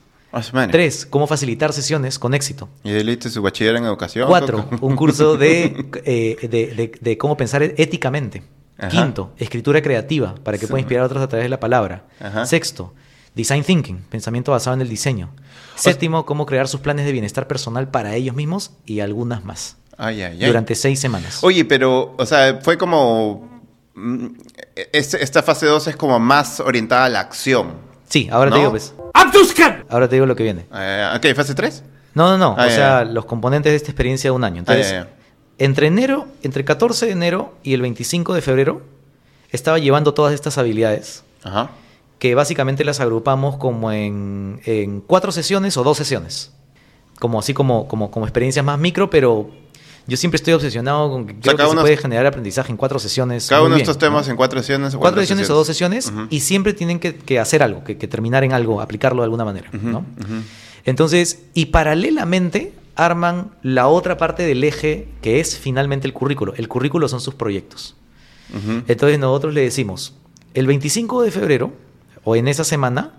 Tres, 0.70 1.06
cómo 1.06 1.26
facilitar 1.26 1.72
sesiones 1.72 2.20
con 2.20 2.34
éxito. 2.34 2.68
Y 2.84 2.92
hizo 2.92 3.28
su 3.30 3.42
bachiller 3.42 3.74
en 3.74 3.84
educación. 3.84 4.28
Cuatro, 4.28 4.68
un 4.80 4.94
curso 4.94 5.36
de, 5.36 5.86
eh, 6.04 6.36
de, 6.48 6.48
de- 6.48 6.92
de 7.00 7.18
cómo 7.18 7.36
pensar 7.36 7.64
éticamente. 7.64 8.44
Ajá. 8.78 8.88
Quinto, 8.90 9.32
escritura 9.38 9.82
creativa 9.82 10.36
para 10.44 10.56
que 10.56 10.66
Sí. 10.66 10.70
pueda 10.70 10.80
inspirar 10.80 11.02
a 11.02 11.06
otros 11.06 11.20
a 11.22 11.28
través 11.28 11.46
de 11.46 11.48
la 11.48 11.58
palabra. 11.58 12.04
Ajá. 12.20 12.46
Sexto, 12.46 12.94
design 13.34 13.64
thinking, 13.64 13.98
pensamiento 14.10 14.52
basado 14.52 14.74
en 14.74 14.80
el 14.82 14.88
diseño. 14.88 15.30
Séptimo, 15.76 16.26
cómo 16.26 16.44
crear 16.46 16.68
sus 16.68 16.80
planes 16.80 17.06
de 17.06 17.12
bienestar 17.12 17.46
personal 17.48 17.88
para 17.88 18.14
ellos 18.14 18.34
mismos 18.36 18.72
y 18.84 19.00
algunas 19.00 19.44
más. 19.44 19.76
Ay, 19.96 20.22
ay, 20.22 20.38
ay. 20.40 20.46
Durante 20.46 20.74
seis 20.74 20.98
semanas. 21.00 21.38
Oye, 21.42 21.64
pero, 21.64 22.14
o 22.18 22.26
sea, 22.26 22.60
fue 22.62 22.76
como... 22.78 23.62
mm, 23.94 24.26
este- 24.92 25.22
esta 25.22 25.42
fase 25.42 25.66
2 25.66 25.88
es 25.88 25.96
como 25.96 26.18
más 26.18 26.60
orientada 26.60 27.04
a 27.06 27.08
la 27.08 27.20
acción. 27.20 27.74
Sí, 28.08 28.28
ahora 28.30 28.50
¿No? 28.50 28.56
te 28.56 28.60
digo, 28.60 28.70
pues. 28.72 28.94
Ahora 29.88 30.08
te 30.08 30.16
digo 30.16 30.26
lo 30.26 30.36
que 30.36 30.42
viene. 30.42 30.66
Eh, 30.74 31.12
ok, 31.16 31.34
fase 31.34 31.54
3. 31.54 31.82
No, 32.14 32.28
no, 32.30 32.38
no. 32.38 32.56
Ah, 32.58 32.66
o 32.66 32.70
sea, 32.70 33.04
los 33.04 33.24
componentes 33.24 33.72
de 33.72 33.76
esta 33.76 33.90
experiencia 33.90 34.28
de 34.30 34.36
un 34.36 34.42
año. 34.44 34.58
Entonces, 34.60 34.86
Ah, 34.92 34.94
ya. 35.04 35.08
entre 35.58 35.86
enero, 35.86 36.26
entre 36.42 36.60
el 36.60 36.64
14 36.66 37.06
de 37.06 37.12
enero 37.12 37.54
y 37.62 37.74
el 37.74 37.82
25 37.82 38.34
de 38.34 38.42
febrero, 38.42 38.82
estaba 39.50 39.78
llevando 39.78 40.14
todas 40.14 40.32
estas 40.34 40.58
habilidades 40.58 41.22
Ajá. 41.44 41.70
Que 42.20 42.34
básicamente 42.36 42.84
las 42.84 43.00
agrupamos 43.00 43.56
como 43.56 43.90
en, 43.90 44.60
en 44.66 45.00
cuatro 45.00 45.32
sesiones 45.32 45.76
o 45.78 45.82
dos 45.82 45.96
sesiones. 45.96 46.52
Como 47.18 47.40
así 47.40 47.54
como, 47.54 47.88
como, 47.88 48.10
como 48.10 48.26
experiencias 48.26 48.64
más 48.64 48.78
micro, 48.78 49.10
pero 49.10 49.50
yo 50.06 50.16
siempre 50.18 50.36
estoy 50.36 50.52
obsesionado 50.52 51.10
con 51.10 51.26
que 51.26 51.34
creo 51.34 51.56
que 51.56 51.66
se 51.66 51.76
puede 51.76 51.96
generar 51.96 52.26
aprendizaje 52.26 52.70
en 52.70 52.76
cuatro 52.76 52.98
sesiones. 52.98 53.48
Cada 53.48 53.62
uno 53.62 53.74
de 53.74 53.80
estos 53.80 53.96
temas 53.96 54.26
¿no? 54.26 54.32
en 54.32 54.36
cuatro 54.36 54.60
sesiones. 54.60 54.94
o 54.94 54.98
Cuatro 54.98 55.16
cuántas 55.16 55.28
sesiones 55.28 55.48
o 55.48 55.54
dos 55.54 55.66
sesiones 55.66 56.12
y 56.28 56.40
siempre 56.40 56.74
tienen 56.74 57.00
que, 57.00 57.16
que 57.16 57.38
hacer 57.38 57.62
algo, 57.62 57.84
que, 57.84 57.96
que 57.96 58.06
terminar 58.06 58.44
en 58.44 58.52
algo, 58.52 58.82
aplicarlo 58.82 59.22
de 59.22 59.24
alguna 59.24 59.46
manera. 59.46 59.70
¿no? 59.72 60.04
Entonces, 60.84 61.44
y 61.54 61.66
paralelamente 61.66 62.74
arman 62.96 63.52
la 63.62 63.88
otra 63.88 64.18
parte 64.18 64.42
del 64.42 64.62
eje 64.62 65.08
que 65.22 65.40
es 65.40 65.58
finalmente 65.58 66.06
el 66.06 66.12
currículo. 66.12 66.52
El 66.54 66.68
currículo 66.68 67.08
son 67.08 67.22
sus 67.22 67.34
proyectos. 67.34 67.96
Entonces 68.88 69.18
nosotros 69.18 69.54
le 69.54 69.62
decimos, 69.62 70.12
el 70.52 70.66
25 70.66 71.22
de 71.22 71.30
febrero, 71.30 71.72
o 72.24 72.36
en 72.36 72.48
esa 72.48 72.64
semana, 72.64 73.14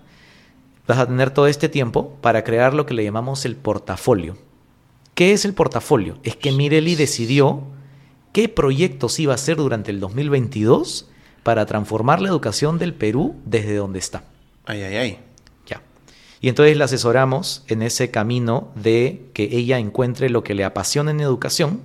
vas 0.86 0.98
a 0.98 1.06
tener 1.06 1.30
todo 1.30 1.46
este 1.46 1.68
tiempo 1.68 2.16
para 2.20 2.44
crear 2.44 2.74
lo 2.74 2.86
que 2.86 2.94
le 2.94 3.04
llamamos 3.04 3.44
el 3.44 3.56
portafolio. 3.56 4.36
¿Qué 5.14 5.32
es 5.32 5.44
el 5.44 5.54
portafolio? 5.54 6.18
Es 6.22 6.36
que 6.36 6.52
Mireli 6.52 6.94
decidió 6.94 7.62
qué 8.32 8.48
proyectos 8.48 9.20
iba 9.20 9.32
a 9.32 9.36
hacer 9.36 9.56
durante 9.56 9.90
el 9.90 10.00
2022 10.00 11.08
para 11.42 11.66
transformar 11.66 12.20
la 12.20 12.28
educación 12.28 12.78
del 12.78 12.94
Perú 12.94 13.36
desde 13.44 13.76
donde 13.76 13.98
está. 13.98 14.24
Ay, 14.64 14.82
ay, 14.82 14.96
ay. 14.96 15.18
Ya. 15.66 15.82
Y 16.40 16.48
entonces 16.48 16.76
la 16.76 16.86
asesoramos 16.86 17.64
en 17.68 17.82
ese 17.82 18.10
camino 18.10 18.70
de 18.74 19.26
que 19.34 19.44
ella 19.52 19.78
encuentre 19.78 20.30
lo 20.30 20.42
que 20.42 20.54
le 20.54 20.64
apasiona 20.64 21.10
en 21.10 21.20
educación, 21.20 21.80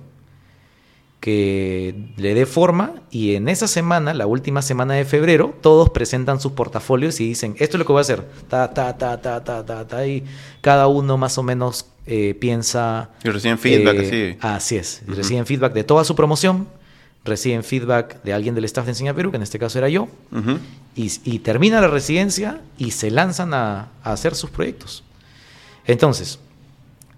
que 1.20 1.94
le 2.16 2.34
dé 2.34 2.46
forma 2.46 3.02
y 3.10 3.34
en 3.34 3.48
esa 3.48 3.66
semana, 3.66 4.14
la 4.14 4.26
última 4.26 4.62
semana 4.62 4.94
de 4.94 5.04
febrero, 5.04 5.54
todos 5.60 5.90
presentan 5.90 6.40
sus 6.40 6.52
portafolios 6.52 7.18
y 7.20 7.26
dicen, 7.28 7.56
esto 7.58 7.76
es 7.76 7.78
lo 7.80 7.86
que 7.86 7.92
voy 7.92 7.98
a 7.98 8.02
hacer, 8.02 8.24
ta, 8.48 8.72
ta, 8.72 8.96
ta, 8.96 9.20
ta, 9.20 9.42
ta, 9.42 9.66
ta, 9.66 9.86
ta, 9.86 10.06
y 10.06 10.22
cada 10.60 10.86
uno 10.86 11.16
más 11.16 11.36
o 11.36 11.42
menos 11.42 11.86
eh, 12.06 12.36
piensa... 12.38 13.10
Y 13.24 13.30
reciben 13.30 13.58
feedback, 13.58 13.96
eh, 13.98 14.36
así. 14.40 14.46
Así 14.48 14.76
es, 14.76 15.02
Ujú. 15.06 15.16
reciben 15.16 15.44
feedback 15.44 15.72
de 15.72 15.82
toda 15.82 16.04
su 16.04 16.14
promoción, 16.14 16.68
reciben 17.24 17.64
feedback 17.64 18.22
de 18.22 18.32
alguien 18.32 18.54
del 18.54 18.64
staff 18.66 18.84
de 18.84 18.92
Enseña 18.92 19.12
Perú, 19.12 19.30
que 19.32 19.36
en 19.38 19.42
este 19.42 19.58
caso 19.58 19.76
era 19.78 19.88
yo, 19.88 20.08
y, 20.94 21.10
y 21.24 21.40
termina 21.40 21.80
la 21.80 21.88
residencia 21.88 22.60
y 22.78 22.92
se 22.92 23.10
lanzan 23.10 23.54
a, 23.54 23.88
a 24.04 24.12
hacer 24.12 24.36
sus 24.36 24.50
proyectos. 24.50 25.02
Entonces, 25.84 26.38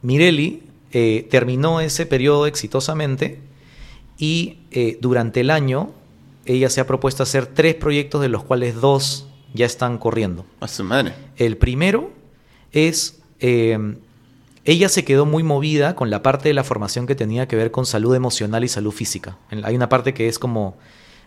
Mireli 0.02 0.62
eh, 0.92 1.28
terminó 1.30 1.80
ese 1.82 2.06
periodo 2.06 2.46
exitosamente 2.46 3.38
y 4.20 4.58
eh, 4.70 4.98
durante 5.00 5.40
el 5.40 5.50
año 5.50 5.90
ella 6.44 6.68
se 6.68 6.80
ha 6.80 6.86
propuesto 6.86 7.22
hacer 7.22 7.46
tres 7.46 7.74
proyectos 7.74 8.20
de 8.20 8.28
los 8.28 8.44
cuales 8.44 8.74
dos 8.76 9.26
ya 9.54 9.66
están 9.66 9.98
corriendo. 9.98 10.44
A 10.60 10.68
su 10.68 10.84
madre. 10.84 11.14
El 11.36 11.56
primero 11.56 12.10
es, 12.72 13.20
eh, 13.40 13.96
ella 14.64 14.88
se 14.88 15.04
quedó 15.04 15.26
muy 15.26 15.42
movida 15.42 15.96
con 15.96 16.10
la 16.10 16.22
parte 16.22 16.48
de 16.50 16.54
la 16.54 16.64
formación 16.64 17.06
que 17.06 17.14
tenía 17.14 17.48
que 17.48 17.56
ver 17.56 17.70
con 17.70 17.86
salud 17.86 18.14
emocional 18.14 18.62
y 18.62 18.68
salud 18.68 18.92
física. 18.92 19.38
Hay 19.62 19.74
una 19.74 19.88
parte 19.88 20.12
que 20.14 20.28
es 20.28 20.38
como 20.38 20.76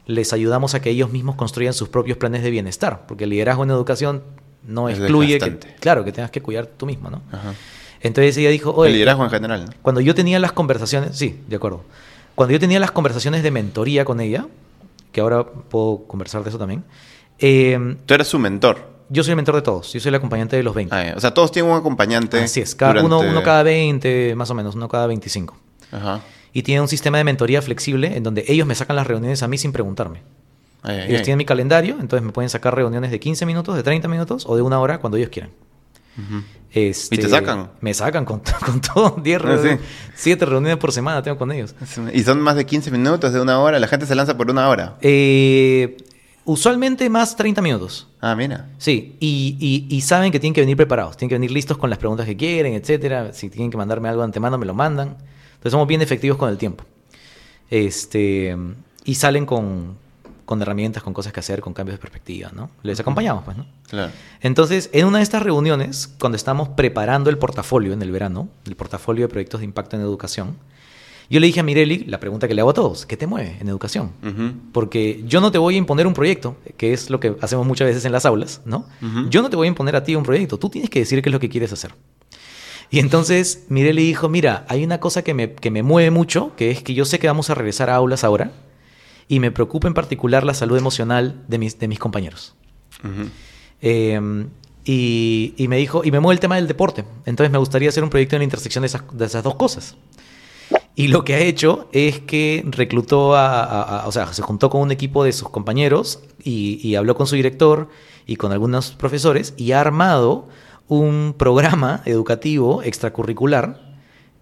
les 0.06 0.32
ayudamos 0.32 0.76
a 0.76 0.82
que 0.82 0.90
ellos 0.90 1.12
mismos 1.12 1.36
construyan 1.36 1.74
sus 1.74 1.90
propios 1.90 2.18
planes 2.18 2.44
de 2.44 2.52
bienestar, 2.52 3.06
porque 3.08 3.24
el 3.24 3.32
liderazgo 3.32 3.64
en 3.64 3.72
educación 3.72 4.24
no 4.68 4.88
Es 4.88 5.00
excluye 5.00 5.40
que, 5.40 5.58
claro, 5.80 6.06
que 6.06 6.12
tengas 6.12 6.30
que 6.30 6.42
cuidar 6.42 6.68
tú 6.68 6.86
mismo, 6.86 7.10
¿no? 7.10 7.22
Ajá. 7.32 7.54
Entonces 8.02 8.36
ella 8.38 8.50
dijo, 8.50 8.72
oye, 8.76 8.90
el 8.92 8.96
liderazgo 8.96 9.24
en 9.24 9.30
general. 9.30 9.66
¿no? 9.66 9.72
cuando 9.82 10.02
yo 10.02 10.14
tenía 10.14 10.38
las 10.38 10.52
conversaciones, 10.52 11.18
sí, 11.18 11.40
de 11.48 11.56
acuerdo. 11.56 11.84
Cuando 12.36 12.54
yo 12.54 12.60
tenía 12.60 12.80
las 12.80 12.92
conversaciones 12.92 13.44
de 13.44 13.52
mentoría 13.52 14.06
con 14.06 14.20
ella, 14.20 14.48
que 15.12 15.22
ahora 15.22 15.46
puedo 15.46 16.04
conversar 16.08 16.44
de 16.44 16.50
eso 16.50 16.58
también, 16.58 16.84
eh, 17.40 17.96
Tú 18.06 18.14
eres 18.14 18.28
su 18.28 18.40
mentor. 18.40 18.78
yo 19.10 19.24
soy 19.24 19.32
el 19.32 19.36
mentor 19.36 19.56
de 19.56 19.62
todos, 19.62 19.94
yo 19.94 20.00
soy 20.00 20.10
el 20.10 20.16
acompañante 20.16 20.56
de 20.56 20.64
los 20.64 20.74
20. 20.74 20.96
Ah. 20.96 21.14
O 21.16 21.20
sea, 21.20 21.34
todos 21.34 21.52
tienen 21.52 21.72
un 21.72 21.78
acompañante. 21.78 22.40
Así 22.42 22.62
es, 22.62 22.74
cada, 22.76 23.02
uno, 23.04 23.18
durante- 23.18 23.30
uno 23.30 23.44
cada 23.44 23.64
20, 23.64 24.34
más 24.36 24.50
o 24.50 24.54
menos, 24.56 24.76
uno 24.76 24.88
cada 24.90 25.08
25. 25.08 25.56
Ajá. 25.92 26.22
Y 26.54 26.64
tiene 26.64 26.82
un 26.82 26.88
sistema 26.88 27.18
de 27.18 27.24
mentoría 27.24 27.62
flexible 27.62 28.16
en 28.16 28.24
donde 28.24 28.46
ellos 28.48 28.66
me 28.68 28.76
sacan 28.76 28.96
las 28.96 29.08
reuniones 29.08 29.42
a 29.44 29.48
mí 29.48 29.58
sin 29.58 29.72
preguntarme. 29.72 30.22
Ay, 30.84 30.98
Ellos 31.08 31.20
ay. 31.20 31.24
tienen 31.24 31.38
mi 31.38 31.46
calendario, 31.46 31.96
entonces 32.00 32.26
me 32.26 32.32
pueden 32.34 32.50
sacar 32.50 32.76
reuniones 32.76 33.10
de 33.10 33.20
15 33.20 33.46
minutos, 33.46 33.76
de 33.76 33.84
30 33.84 34.08
minutos 34.08 34.46
o 34.48 34.56
de 34.56 34.62
una 34.62 34.80
hora 34.80 35.00
cuando 35.00 35.18
ellos 35.18 35.30
quieran. 35.30 35.52
Este, 36.72 37.16
¿Y 37.16 37.18
te 37.20 37.30
sacan? 37.30 37.72
Me 37.82 37.94
sacan 37.94 38.26
con, 38.26 38.42
con 38.66 38.82
todo. 38.82 39.18
10 39.24 39.40
Ah, 39.42 39.44
reuniones, 39.46 39.80
sí. 39.80 39.86
7 40.16 40.46
reuniones 40.46 40.78
por 40.78 40.92
semana 40.92 41.22
tengo 41.22 41.38
con 41.38 41.52
ellos. 41.52 41.76
Y 42.14 42.24
son 42.24 42.42
más 42.42 42.56
de 42.56 42.66
15 42.66 42.90
minutos, 42.92 43.32
de 43.34 43.40
una 43.42 43.60
hora. 43.60 43.80
La 43.80 43.88
gente 43.88 44.06
se 44.06 44.16
lanza 44.16 44.36
por 44.38 44.50
una 44.50 44.68
hora. 44.70 44.98
Eh, 45.02 45.98
usualmente 46.46 47.10
más 47.10 47.36
30 47.36 47.62
minutos. 47.62 48.08
Ah, 48.22 48.36
mira. 48.36 48.70
Sí, 48.80 49.18
y, 49.20 49.56
y- 49.60 49.96
y 49.96 50.02
saben 50.02 50.32
que 50.32 50.40
tienen 50.40 50.54
que 50.56 50.62
venir 50.62 50.76
preparados, 50.78 51.16
tienen 51.16 51.30
que 51.30 51.36
venir 51.36 51.52
listos 51.52 51.78
con 51.78 51.90
las 51.92 52.00
preguntas 52.00 52.26
que 52.26 52.36
quieren, 52.36 52.74
etcétera. 52.74 53.34
Si 53.34 53.50
tienen 53.50 53.70
que 53.70 53.78
mandarme 53.78 54.10
algo 54.10 54.22
de 54.22 54.26
antemano, 54.26 54.58
me 54.58 54.66
lo 54.66 54.74
mandan. 54.74 55.10
Entonces 55.10 55.72
somos 55.72 55.88
bien 55.88 56.02
efectivos 56.02 56.38
con 56.38 56.50
el 56.50 56.58
tiempo. 56.58 56.84
Este, 57.70 58.56
y 59.06 59.16
salen 59.16 59.46
con, 59.46 59.98
con 60.46 60.62
herramientas, 60.62 61.04
con 61.04 61.14
cosas 61.14 61.34
que 61.34 61.40
hacer, 61.40 61.62
con 61.62 61.74
cambios 61.74 61.98
de 61.98 62.02
perspectiva, 62.02 62.52
¿no? 62.54 62.70
Les 62.84 63.00
acompañamos, 63.00 63.44
pues, 63.44 63.58
¿no? 63.58 63.66
Claro. 63.90 64.12
Entonces, 64.42 64.90
en 64.94 65.06
una 65.06 65.20
de 65.20 65.24
estas 65.24 65.44
reuniones, 65.44 66.14
cuando 66.20 66.36
estamos 66.36 66.70
preparando 66.70 67.30
el 67.30 67.38
portafolio 67.38 67.94
en 67.94 68.02
el 68.02 68.12
verano, 68.12 68.50
el 68.66 68.76
portafolio 68.76 69.26
de 69.26 69.30
proyectos 69.30 69.62
de 69.62 69.66
impacto 69.66 69.96
en 69.96 70.02
educación, 70.02 70.58
yo 71.30 71.40
le 71.40 71.48
dije 71.48 71.62
a 71.62 71.64
Mireli 71.64 72.06
la 72.06 72.20
pregunta 72.20 72.48
que 72.48 72.54
le 72.54 72.62
hago 72.62 72.72
a 72.72 72.74
todos, 72.74 73.06
¿qué 73.06 73.18
te 73.18 73.28
mueve 73.28 73.58
en 73.60 73.68
educación? 73.68 74.12
Porque 74.72 75.24
yo 75.26 75.42
no 75.42 75.52
te 75.52 75.58
voy 75.58 75.76
a 75.76 75.78
imponer 75.78 76.06
un 76.06 76.14
proyecto, 76.14 76.58
que 76.78 76.94
es 76.94 77.10
lo 77.10 77.20
que 77.20 77.36
hacemos 77.42 77.66
muchas 77.66 77.88
veces 77.88 78.06
en 78.06 78.12
las 78.12 78.26
aulas, 78.26 78.62
¿no? 78.66 78.86
Yo 79.30 79.42
no 79.42 79.50
te 79.50 79.56
voy 79.56 79.68
a 79.68 79.70
imponer 79.70 79.96
a 79.96 80.04
ti 80.04 80.16
un 80.16 80.24
proyecto, 80.24 80.60
tú 80.60 80.70
tienes 80.70 80.90
que 80.90 81.00
decir 81.00 81.22
qué 81.22 81.30
es 81.30 81.34
lo 81.34 81.40
que 81.40 81.50
quieres 81.50 81.72
hacer. 81.72 81.96
Y 82.92 83.00
entonces 83.00 83.66
Mireli 83.70 84.06
dijo, 84.06 84.30
mira, 84.30 84.66
hay 84.70 84.84
una 84.84 85.00
cosa 85.00 85.24
que 85.24 85.34
me, 85.34 85.54
que 85.54 85.72
me 85.72 85.82
mueve 85.82 86.12
mucho, 86.12 86.52
que 86.56 86.70
es 86.70 86.84
que 86.84 86.94
yo 86.94 87.06
sé 87.06 87.18
que 87.18 87.26
vamos 87.26 87.50
a 87.50 87.56
regresar 87.56 87.90
a 87.90 87.96
aulas 87.96 88.24
ahora, 88.24 88.52
y 89.28 89.40
me 89.40 89.52
preocupa 89.52 89.88
en 89.88 89.94
particular 89.94 90.44
la 90.44 90.54
salud 90.54 90.78
emocional 90.78 91.44
de 91.48 91.58
mis, 91.58 91.80
de 91.80 91.88
mis 91.88 92.00
compañeros. 92.00 92.56
Eh, 93.82 94.20
y, 94.86 95.54
y 95.58 95.68
me 95.68 95.78
dijo, 95.78 96.04
y 96.04 96.12
me 96.12 96.20
mueve 96.20 96.34
el 96.36 96.40
tema 96.40 96.56
del 96.56 96.68
deporte. 96.68 97.06
Entonces 97.26 97.52
me 97.52 97.58
gustaría 97.58 97.90
hacer 97.90 98.04
un 98.04 98.10
proyecto 98.10 98.36
en 98.36 98.42
la 98.42 98.44
intersección 98.46 98.82
de 98.82 98.88
esas, 98.88 99.04
de 99.14 99.26
esas 99.26 99.44
dos 99.44 99.56
cosas. 99.56 99.96
Y 100.96 101.08
lo 101.08 101.24
que 101.24 101.34
ha 101.36 101.40
hecho 101.40 101.88
es 101.92 102.20
que 102.20 102.64
reclutó 102.68 103.36
a, 103.36 103.64
a- 103.64 104.02
a- 104.02 104.08
o 104.08 104.12
sea, 104.12 104.32
se 104.34 104.42
juntó 104.42 104.70
con 104.70 104.82
un 104.82 104.92
equipo 104.92 105.24
de 105.24 105.32
sus 105.32 105.50
compañeros 105.50 106.20
y, 106.44 106.80
y 106.88 106.96
habló 106.96 107.16
con 107.16 107.26
su 107.28 107.36
director 107.36 107.90
y 108.28 108.36
con 108.36 108.52
algunos 108.52 108.92
profesores 108.92 109.54
y 109.58 109.72
ha 109.72 109.82
armado 109.82 110.48
un 110.88 111.34
programa 111.38 112.02
educativo 112.06 112.84
extracurricular 112.84 113.93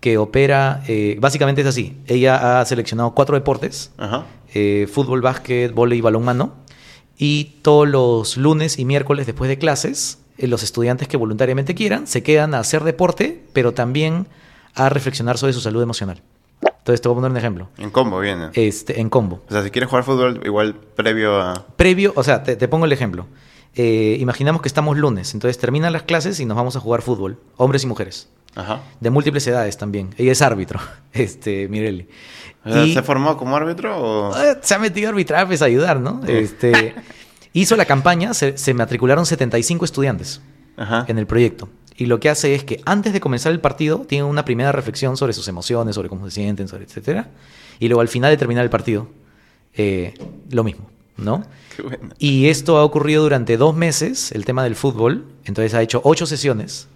que 0.02 0.18
opera, 0.18 0.84
eh, 0.88 1.16
básicamente 1.22 1.62
es 1.62 1.68
así, 1.68 1.96
ella 2.08 2.60
ha 2.60 2.66
seleccionado 2.66 3.12
cuatro 3.12 3.36
deportes, 3.36 3.92
Ajá. 3.98 4.26
eh, 4.54 4.88
fútbol, 4.92 5.22
básquet, 5.22 5.74
vóley 5.74 6.00
y 6.00 6.02
balonmano. 6.02 6.54
Y 7.18 7.60
todos 7.62 7.88
los 7.88 8.36
lunes 8.36 8.80
y 8.80 8.84
miércoles 8.86 9.28
después 9.28 9.48
de 9.48 9.58
clases, 9.60 10.18
eh, 10.40 10.48
los 10.48 10.64
estudiantes 10.64 11.08
que 11.08 11.18
voluntariamente 11.18 11.76
quieran 11.76 12.08
se 12.08 12.24
quedan 12.24 12.54
a 12.56 12.60
hacer 12.60 12.84
deporte, 12.84 13.44
pero 13.54 13.74
también 13.74 14.28
a 14.74 14.90
reflexionar 14.90 15.38
sobre 15.38 15.54
su 15.54 15.62
salud 15.62 15.84
emocional. 15.84 16.22
Entonces 16.64 17.00
te 17.02 17.08
voy 17.08 17.14
a 17.14 17.18
poner 17.18 17.32
un 17.32 17.38
ejemplo. 17.38 17.70
En 17.78 17.92
combo 17.92 18.20
viene. 18.20 18.50
Este, 18.54 19.00
en 19.00 19.10
combo. 19.12 19.42
O 19.48 19.52
sea, 19.52 19.62
si 19.64 19.70
quieres 19.70 19.88
jugar 19.88 20.04
fútbol, 20.04 20.42
igual 20.44 20.74
previo 20.96 21.40
a. 21.40 21.64
Previo, 21.76 22.12
o 22.16 22.24
sea, 22.24 22.42
te, 22.42 22.56
te 22.56 22.68
pongo 22.68 22.86
el 22.86 22.92
ejemplo. 22.92 23.28
Eh, 23.76 24.18
imaginamos 24.20 24.64
que 24.64 24.68
estamos 24.68 24.98
lunes, 24.98 25.34
entonces 25.36 25.60
terminan 25.60 25.94
las 25.94 26.04
clases 26.04 26.40
y 26.40 26.46
nos 26.46 26.58
vamos 26.58 26.76
a 26.76 26.80
jugar 26.80 27.04
fútbol, 27.04 27.38
hombres 27.56 27.84
y 27.84 27.88
mujeres, 27.88 28.28
Ajá. 28.56 28.82
de 29.00 29.10
múltiples 29.10 29.46
edades 29.48 29.78
también. 29.78 30.10
Ella 30.18 30.32
es 30.34 30.42
árbitro, 30.42 30.80
este, 31.14 31.68
Mireli. 31.68 32.08
Y- 32.66 32.94
¿Se 32.94 33.02
formó 33.02 33.38
como 33.38 33.56
árbitro 33.56 33.98
o.? 34.30 34.38
Eh, 34.38 34.58
se 34.62 34.76
ha 34.76 34.80
metido 34.80 35.08
a 35.08 35.10
arbitrar 35.12 35.48
pues, 35.48 35.62
a 35.62 35.66
ayudar, 35.66 36.00
¿no? 36.00 36.22
Este, 36.28 36.94
hizo 37.54 37.76
la 37.76 37.86
campaña, 37.86 38.34
se, 38.34 38.58
se 38.58 38.74
matricularon 38.74 39.26
75 39.26 39.86
estudiantes 39.86 40.42
Ajá. 40.78 41.06
en 41.08 41.18
el 41.18 41.26
proyecto. 41.28 41.70
Y 41.98 42.06
lo 42.08 42.20
que 42.20 42.30
hace 42.30 42.56
es 42.56 42.64
que 42.64 42.82
antes 42.86 43.14
de 43.14 43.20
comenzar 43.20 43.52
el 43.52 43.60
partido, 43.60 44.00
tienen 44.08 44.26
una 44.28 44.44
primera 44.46 44.72
reflexión 44.72 45.18
sobre 45.18 45.34
sus 45.34 45.48
emociones, 45.48 45.96
sobre 45.96 46.10
cómo 46.10 46.26
se 46.26 46.32
sienten, 46.32 46.68
sobre 46.68 46.86
etcétera. 46.86 47.30
Y 47.80 47.88
luego 47.90 48.02
al 48.02 48.08
final 48.08 48.32
de 48.32 48.38
terminar 48.38 48.64
el 48.64 48.70
partido, 48.70 49.08
eh, 49.76 50.14
lo 50.50 50.64
mismo, 50.64 50.90
¿no? 51.18 51.44
Qué 51.76 51.82
bueno. 51.84 52.10
Y 52.18 52.48
esto 52.48 52.78
ha 52.78 52.84
ocurrido 52.84 53.24
durante 53.24 53.58
dos 53.58 53.76
meses, 53.76 54.32
el 54.32 54.46
tema 54.46 54.64
del 54.64 54.76
fútbol. 54.76 55.26
Entonces 55.46 55.74
ha 55.74 55.82
hecho 55.82 56.02
ocho 56.04 56.26
sesiones. 56.26 56.88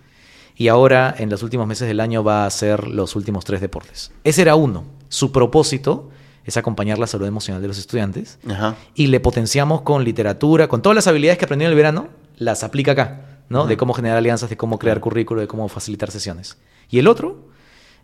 Y 0.56 0.70
ahora, 0.70 1.14
en 1.18 1.30
los 1.30 1.44
últimos 1.44 1.68
meses 1.68 1.88
del 1.88 2.00
año, 2.00 2.24
va 2.24 2.44
a 2.44 2.48
hacer 2.48 2.88
los 2.88 3.16
últimos 3.16 3.44
tres 3.44 3.62
deportes. 3.62 4.12
Ese 4.24 4.42
era 4.42 4.56
uno. 4.56 4.86
Su 5.10 5.32
propósito 5.32 6.10
es 6.46 6.58
acompañar 6.58 6.98
la 6.98 7.08
salud 7.08 7.26
emocional 7.26 7.62
de 7.62 7.68
los 7.68 7.78
estudiantes. 7.78 8.40
Ajá. 8.48 8.76
Y 8.94 9.08
le 9.08 9.20
potenciamos 9.20 9.82
con 9.82 10.04
literatura, 10.04 10.68
con 10.68 10.82
todas 10.82 10.96
las 10.96 11.08
habilidades 11.08 11.38
que 11.38 11.46
aprendió 11.46 11.68
en 11.68 11.72
el 11.72 11.76
verano, 11.76 12.08
las 12.38 12.64
aplica 12.64 12.94
acá, 12.94 13.42
¿no? 13.50 13.66
De 13.66 13.78
cómo 13.78 13.94
generar 13.94 14.18
alianzas, 14.18 14.50
de 14.50 14.58
cómo 14.58 14.80
crear 14.80 15.00
currículo, 15.00 15.42
de 15.42 15.48
cómo 15.48 15.68
facilitar 15.68 16.12
sesiones. 16.12 16.58
Y 16.90 17.00
el 17.00 17.08
otro 17.08 17.50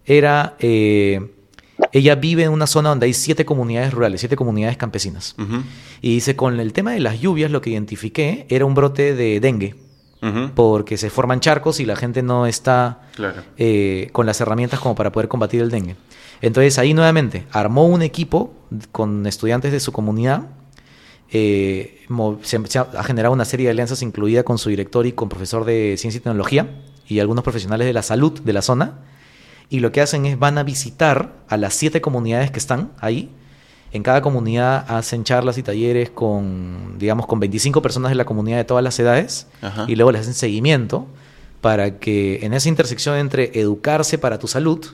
era, 0.05 0.55
eh, 0.59 1.31
ella 1.91 2.15
vive 2.15 2.43
en 2.43 2.51
una 2.51 2.67
zona 2.67 2.89
donde 2.89 3.05
hay 3.05 3.13
siete 3.13 3.45
comunidades 3.45 3.93
rurales, 3.93 4.21
siete 4.21 4.35
comunidades 4.35 4.77
campesinas. 4.77 5.35
Y 6.01 6.15
dice, 6.15 6.35
con 6.35 6.59
el 6.59 6.73
tema 6.73 6.91
de 6.93 6.99
las 6.99 7.19
lluvias, 7.19 7.51
lo 7.51 7.61
que 7.61 7.69
identifiqué 7.69 8.45
era 8.49 8.65
un 8.65 8.73
brote 8.73 9.13
de 9.15 9.39
dengue, 9.39 9.75
Porque 10.53 10.97
se 10.97 11.09
forman 11.09 11.39
charcos 11.39 11.79
y 11.79 11.85
la 11.85 11.95
gente 11.95 12.21
no 12.21 12.45
está 12.45 12.99
Claro. 13.15 13.41
eh, 13.57 14.09
con 14.11 14.25
las 14.27 14.39
herramientas 14.39 14.79
como 14.79 14.93
para 14.93 15.11
poder 15.11 15.27
combatir 15.27 15.61
el 15.61 15.71
dengue. 15.71 15.95
Entonces 16.41 16.77
ahí 16.77 16.93
nuevamente 16.93 17.45
armó 17.51 17.85
un 17.87 18.01
equipo 18.03 18.53
con 18.91 19.25
estudiantes 19.25 19.71
de 19.71 19.79
su 19.79 19.91
comunidad, 19.91 20.43
eh, 21.31 22.05
se, 22.41 22.65
se 22.67 22.79
ha, 22.79 22.81
ha 22.81 23.03
generado 23.03 23.33
una 23.33 23.45
serie 23.45 23.65
de 23.67 23.71
alianzas 23.71 24.01
incluida 24.01 24.43
con 24.43 24.57
su 24.57 24.69
director 24.69 25.05
y 25.05 25.13
con 25.13 25.29
profesor 25.29 25.65
de 25.65 25.95
ciencia 25.97 26.17
y 26.19 26.21
tecnología 26.21 26.67
y 27.07 27.19
algunos 27.19 27.43
profesionales 27.43 27.87
de 27.87 27.93
la 27.93 28.03
salud 28.03 28.39
de 28.41 28.53
la 28.53 28.61
zona. 28.61 28.99
Y 29.69 29.79
lo 29.79 29.91
que 29.91 30.01
hacen 30.01 30.25
es 30.25 30.37
van 30.37 30.57
a 30.57 30.63
visitar 30.63 31.33
a 31.47 31.57
las 31.57 31.73
siete 31.73 32.01
comunidades 32.01 32.51
que 32.51 32.59
están 32.59 32.91
ahí. 32.99 33.29
En 33.93 34.03
cada 34.03 34.21
comunidad 34.21 34.85
hacen 34.87 35.23
charlas 35.23 35.57
y 35.57 35.63
talleres 35.63 36.09
con, 36.09 36.97
digamos, 36.97 37.25
con 37.27 37.39
25 37.39 37.81
personas 37.81 38.09
de 38.09 38.15
la 38.15 38.25
comunidad 38.25 38.57
de 38.57 38.63
todas 38.63 38.83
las 38.83 38.97
edades 38.99 39.47
Ajá. 39.61 39.85
y 39.87 39.95
luego 39.95 40.11
les 40.11 40.21
hacen 40.21 40.33
seguimiento 40.33 41.07
para 41.59 41.99
que 41.99 42.45
en 42.45 42.53
esa 42.53 42.69
intersección 42.69 43.17
entre 43.17 43.59
educarse 43.59 44.17
para 44.17 44.39
tu 44.39 44.47
salud 44.47 44.85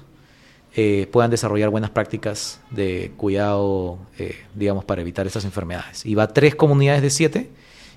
eh, 0.76 1.08
puedan 1.12 1.32
desarrollar 1.32 1.70
buenas 1.70 1.90
prácticas 1.90 2.60
de 2.70 3.12
cuidado, 3.18 3.98
eh, 4.20 4.36
digamos, 4.54 4.86
para 4.86 5.02
evitar 5.02 5.26
estas 5.26 5.44
enfermedades. 5.46 6.06
Y 6.06 6.14
va 6.14 6.24
a 6.24 6.28
tres 6.28 6.54
comunidades 6.54 7.02
de 7.02 7.10
siete. 7.10 7.50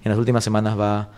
En 0.02 0.10
las 0.10 0.18
últimas 0.18 0.42
semanas 0.44 0.78
va 0.78 1.10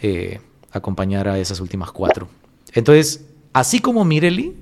eh, 0.00 0.40
a 0.70 0.78
acompañar 0.78 1.26
a 1.26 1.38
esas 1.38 1.58
últimas 1.58 1.90
cuatro. 1.90 2.28
Entonces, 2.72 3.24
así 3.52 3.80
como 3.80 4.04
Mireli, 4.04 4.54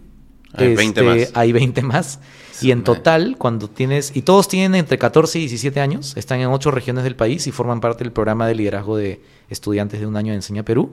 Hay 0.56 0.74
20 0.74 1.00
este, 1.00 1.02
más. 1.02 1.30
hay 1.34 1.52
20 1.52 1.82
más. 1.82 2.20
Sí, 2.52 2.68
Y 2.68 2.70
en 2.72 2.84
total, 2.84 3.36
cuando 3.38 3.68
tienes, 3.68 4.16
y 4.16 4.22
todos 4.22 4.48
tienen 4.48 4.74
entre 4.74 4.98
14 4.98 5.38
y 5.38 5.42
17 5.42 5.80
años, 5.80 6.16
están 6.16 6.40
en 6.40 6.48
ocho 6.48 6.70
regiones 6.70 7.04
del 7.04 7.16
país 7.16 7.46
y 7.46 7.52
forman 7.52 7.80
parte 7.80 8.04
del 8.04 8.12
programa 8.12 8.46
de 8.46 8.54
liderazgo 8.54 8.96
de 8.96 9.20
estudiantes 9.50 10.00
de 10.00 10.06
un 10.06 10.16
año 10.16 10.32
de 10.32 10.36
Enseña 10.36 10.62
Perú, 10.62 10.92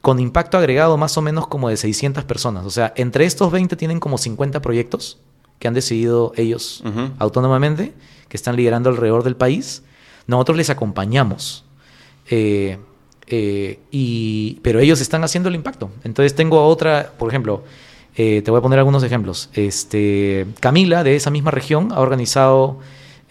con 0.00 0.18
impacto 0.18 0.58
agregado 0.58 0.96
más 0.96 1.16
o 1.16 1.22
menos 1.22 1.46
como 1.46 1.68
de 1.68 1.76
600 1.76 2.24
personas. 2.24 2.64
O 2.66 2.70
sea, 2.70 2.92
entre 2.96 3.24
estos 3.24 3.52
20 3.52 3.76
tienen 3.76 4.00
como 4.00 4.18
50 4.18 4.60
proyectos 4.62 5.18
que 5.58 5.68
han 5.68 5.74
decidido 5.74 6.32
ellos 6.36 6.82
autónomamente, 7.18 7.94
que 8.28 8.36
están 8.36 8.56
liderando 8.56 8.90
alrededor 8.90 9.22
del 9.22 9.36
país. 9.36 9.82
Nosotros 10.26 10.56
les 10.56 10.70
acompañamos. 10.70 11.64
Eh, 12.28 12.78
eh, 13.28 13.80
y, 13.90 14.60
pero 14.62 14.80
ellos 14.80 15.00
están 15.00 15.24
haciendo 15.24 15.48
el 15.48 15.54
impacto. 15.54 15.90
Entonces 16.04 16.34
tengo 16.34 16.64
otra, 16.66 17.12
por 17.18 17.28
ejemplo, 17.28 17.64
eh, 18.16 18.42
te 18.42 18.50
voy 18.50 18.58
a 18.58 18.62
poner 18.62 18.78
algunos 18.78 19.02
ejemplos. 19.02 19.50
Este, 19.52 20.46
Camila, 20.60 21.04
de 21.04 21.16
esa 21.16 21.30
misma 21.30 21.50
región, 21.50 21.92
ha 21.92 22.00
organizado 22.00 22.80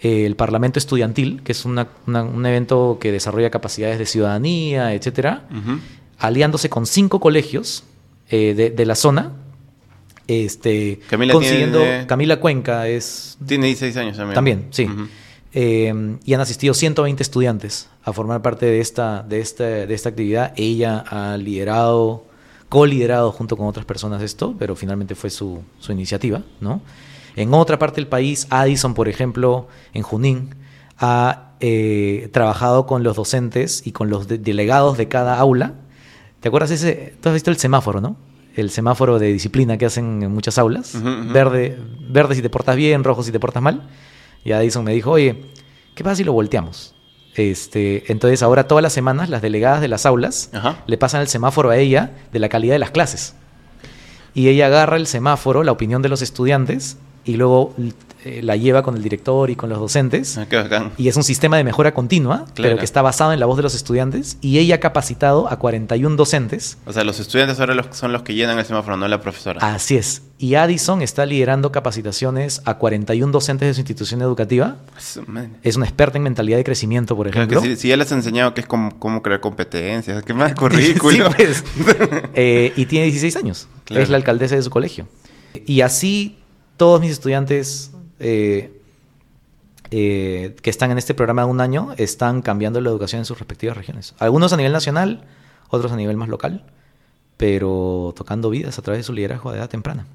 eh, 0.00 0.26
el 0.26 0.36
Parlamento 0.36 0.78
Estudiantil, 0.78 1.42
que 1.42 1.52
es 1.52 1.64
una- 1.64 1.88
una- 2.06 2.22
un 2.22 2.44
evento 2.46 2.98
que 3.00 3.10
desarrolla 3.12 3.50
capacidades 3.50 3.98
de 3.98 4.06
ciudadanía, 4.06 4.92
etcétera, 4.94 5.44
aliándose 6.18 6.68
con 6.68 6.86
cinco 6.86 7.18
colegios 7.20 7.84
eh, 8.30 8.54
de, 8.54 8.70
de 8.70 8.86
la 8.86 8.94
zona. 8.94 9.32
Este, 10.28 10.98
Camila 11.08 11.32
consiguiendo 11.32 11.78
tiene- 11.78 12.06
Camila 12.06 12.40
Cuenca 12.40 12.88
es 12.88 13.38
Tiene 13.46 13.66
16 13.66 13.96
años 13.96 14.16
también. 14.16 14.34
también, 14.34 14.66
sí. 14.70 14.86
Eh, 15.52 16.16
y 16.24 16.34
han 16.34 16.40
asistido 16.40 16.74
120 16.74 17.22
estudiantes 17.22 17.88
a 18.02 18.12
formar 18.12 18.42
parte 18.42 18.66
de 18.66 18.80
esta, 18.80 19.22
de 19.22 19.40
esta, 19.40 19.64
de 19.64 19.94
esta 19.94 20.08
actividad. 20.10 20.52
Ella 20.56 20.98
ha 21.08 21.36
liderado 21.38 22.24
co-liderado 22.68 23.30
junto 23.32 23.56
con 23.56 23.66
otras 23.66 23.86
personas 23.86 24.22
esto, 24.22 24.54
pero 24.58 24.74
finalmente 24.76 25.14
fue 25.14 25.30
su, 25.30 25.62
su 25.78 25.92
iniciativa, 25.92 26.42
¿no? 26.60 26.80
En 27.36 27.52
otra 27.54 27.78
parte 27.78 27.96
del 27.96 28.08
país, 28.08 28.46
Addison, 28.50 28.94
por 28.94 29.08
ejemplo, 29.08 29.68
en 29.92 30.02
Junín, 30.02 30.54
ha 30.98 31.52
eh, 31.60 32.28
trabajado 32.32 32.86
con 32.86 33.02
los 33.02 33.14
docentes 33.16 33.86
y 33.86 33.92
con 33.92 34.08
los 34.10 34.26
de- 34.26 34.38
delegados 34.38 34.96
de 34.96 35.08
cada 35.08 35.38
aula. 35.38 35.74
¿Te 36.40 36.48
acuerdas 36.48 36.70
ese? 36.70 37.14
Tú 37.20 37.28
has 37.28 37.34
visto 37.34 37.50
el 37.50 37.56
semáforo, 37.58 38.00
¿no? 38.00 38.16
El 38.54 38.70
semáforo 38.70 39.18
de 39.18 39.32
disciplina 39.32 39.76
que 39.76 39.84
hacen 39.84 40.22
en 40.22 40.32
muchas 40.32 40.56
aulas. 40.56 40.94
Verde, 41.32 41.78
verde 42.08 42.34
si 42.34 42.40
te 42.42 42.48
portas 42.48 42.74
bien, 42.74 43.04
rojo 43.04 43.22
si 43.22 43.30
te 43.32 43.38
portas 43.38 43.62
mal. 43.62 43.86
Y 44.42 44.52
Addison 44.52 44.82
me 44.82 44.92
dijo, 44.94 45.10
oye, 45.10 45.42
¿qué 45.94 46.02
pasa 46.02 46.16
si 46.16 46.24
lo 46.24 46.32
volteamos? 46.32 46.94
Este, 47.36 48.10
entonces 48.10 48.42
ahora 48.42 48.66
todas 48.66 48.82
las 48.82 48.94
semanas 48.94 49.28
las 49.28 49.42
delegadas 49.42 49.80
de 49.80 49.88
las 49.88 50.06
aulas 50.06 50.48
Ajá. 50.54 50.82
le 50.86 50.96
pasan 50.96 51.20
el 51.20 51.28
semáforo 51.28 51.70
a 51.70 51.76
ella 51.76 52.12
de 52.32 52.38
la 52.38 52.48
calidad 52.48 52.74
de 52.74 52.78
las 52.78 52.90
clases. 52.90 53.34
Y 54.32 54.48
ella 54.48 54.66
agarra 54.66 54.96
el 54.96 55.06
semáforo, 55.06 55.62
la 55.62 55.72
opinión 55.72 56.02
de 56.02 56.08
los 56.08 56.22
estudiantes, 56.22 56.98
y 57.26 57.34
luego 57.36 57.74
eh, 58.24 58.40
la 58.42 58.56
lleva 58.56 58.82
con 58.82 58.96
el 58.96 59.02
director 59.02 59.50
y 59.50 59.56
con 59.56 59.68
los 59.68 59.78
docentes. 59.78 60.38
Ah, 60.38 60.46
qué 60.48 60.56
bacán. 60.56 60.92
Y 60.96 61.08
es 61.08 61.16
un 61.16 61.22
sistema 61.24 61.56
de 61.58 61.64
mejora 61.64 61.92
continua, 61.94 62.44
pero 62.54 62.68
Claro. 62.68 62.78
que 62.78 62.84
está 62.84 63.02
basado 63.02 63.32
en 63.32 63.38
la 63.40 63.46
voz 63.46 63.56
de 63.56 63.62
los 63.64 63.74
estudiantes. 63.74 64.38
Y 64.40 64.58
ella 64.58 64.76
ha 64.76 64.80
capacitado 64.80 65.48
a 65.50 65.58
41 65.58 66.16
docentes. 66.16 66.78
O 66.86 66.92
sea, 66.92 67.04
los 67.04 67.20
estudiantes 67.20 67.60
ahora 67.60 67.74
los- 67.74 67.86
son 67.94 68.12
los 68.12 68.22
que 68.22 68.34
llenan 68.34 68.58
el 68.58 68.64
semáforo, 68.64 68.96
no 68.96 69.06
la 69.06 69.20
profesora. 69.20 69.60
Así 69.62 69.96
es. 69.96 70.22
Y 70.38 70.54
Addison 70.54 71.02
está 71.02 71.24
liderando 71.24 71.70
capacitaciones 71.72 72.62
a 72.64 72.74
41 72.78 73.30
docentes 73.32 73.68
de 73.68 73.74
su 73.74 73.80
institución 73.80 74.20
educativa. 74.22 74.76
Madre. 75.26 75.50
Es 75.62 75.76
una 75.76 75.86
experta 75.86 76.18
en 76.18 76.24
mentalidad 76.24 76.58
de 76.58 76.64
crecimiento, 76.64 77.16
por 77.16 77.26
Claro 77.30 77.42
ejemplo. 77.44 77.62
que 77.62 77.68
sí, 77.76 77.80
si 77.82 77.88
ya 77.88 77.96
les 77.96 78.10
he 78.10 78.14
enseñado 78.14 78.54
que 78.54 78.60
es 78.60 78.66
como, 78.66 78.98
cómo 78.98 79.22
crear 79.22 79.40
competencias, 79.40 80.22
qué 80.24 80.34
más 80.34 80.50
Sí, 80.50 80.54
currículo. 80.56 81.30
pues. 81.36 81.64
Eh, 82.34 82.72
y 82.76 82.86
tiene 82.86 83.06
16 83.06 83.36
años. 83.36 83.68
Claro. 83.84 84.02
Es 84.02 84.08
la 84.10 84.16
alcaldesa 84.16 84.56
de 84.56 84.62
su 84.62 84.70
colegio. 84.70 85.06
Y 85.64 85.80
así 85.80 86.36
todos 86.76 87.00
mis 87.00 87.10
estudiantes 87.10 87.92
eh, 88.18 88.80
eh, 89.90 90.56
que 90.62 90.70
están 90.70 90.90
en 90.90 90.98
este 90.98 91.14
programa 91.14 91.42
de 91.42 91.48
un 91.48 91.60
año 91.60 91.94
están 91.96 92.42
cambiando 92.42 92.80
la 92.80 92.90
educación 92.90 93.20
en 93.20 93.24
sus 93.24 93.38
respectivas 93.38 93.76
regiones. 93.76 94.14
Algunos 94.18 94.52
a 94.52 94.56
nivel 94.56 94.72
nacional, 94.72 95.24
otros 95.68 95.92
a 95.92 95.96
nivel 95.96 96.16
más 96.16 96.28
local, 96.28 96.64
pero 97.36 98.12
tocando 98.16 98.50
vidas 98.50 98.78
a 98.78 98.82
través 98.82 99.00
de 99.00 99.04
su 99.04 99.12
liderazgo 99.12 99.52
de 99.52 99.58
edad 99.58 99.68
temprana. 99.68 100.06